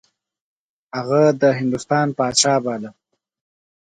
[0.97, 2.89] هغه د هندوستان پاچا باله.